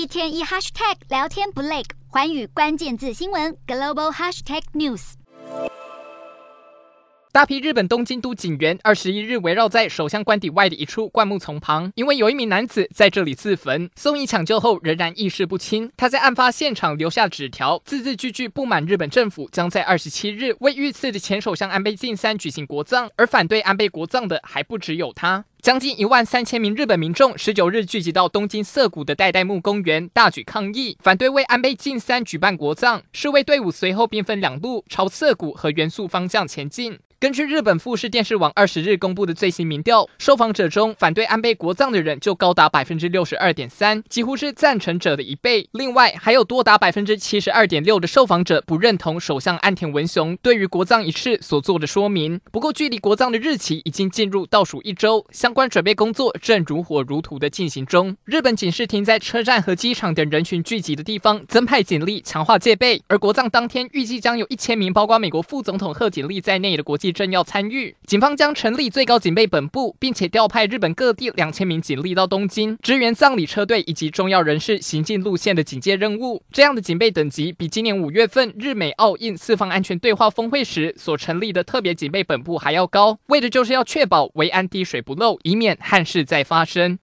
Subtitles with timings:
[0.00, 5.12] 一天一 hashtag 聊天不累，环宇关键字新闻 global hashtag news。
[7.30, 15.92] 大批日本东京都警员二十一日围绕在首相官邸外的一处灌木丛旁，因为有一名男子在这里自焚，送医抢救后仍然意识不清。
[15.98, 25.44] 他在案发现场留下纸条，字字句句不满日本政府将在二十七日为遇刺的前首相安倍晋三举行国葬，而反对安倍国葬的还不只有他。
[25.62, 33.02] 将近一万三千名日本民众十九日聚集到东京涩谷的代代木公园，大举抗议，反对为安倍晋三举办国葬。
[33.12, 36.98] 示威队伍随后兵分两路，朝涩谷和原宿方向前进。
[37.18, 45.68] 根据日本富士电视网二十日公布的最新民调，受访者中反对安倍国葬的人就高达百分之六十二点三，几乎是赞成者的一倍。
[45.72, 52.40] 另外，还有多达百分之七十二点六的受访者不认同首相岸田文雄对于国葬仪式所做的说明。
[52.50, 58.16] 不过，距离国葬的日期已经进入倒数一周，相相关准备工作正如火如荼的进行中。
[58.24, 63.02] 日本警视厅在车站和机场等人群聚集的地方增派警力，强化戒备。
[63.08, 67.10] 而国葬当天，预计将有一千名包括美国副总统贺锦丽在内的国际。
[67.10, 76.40] 政要参与，警方将成立最高警备本部，并且调派日本各地两千名警力到东京支援葬礼车队以及重要人士行进路线的警戒任务。
[76.52, 86.98] 这样的警备等级比今年五月份日美澳印四方安全对话峰会时所成立的特别警备本部还要高，为的就是要确保维安滴水不漏，以免憾事再发生。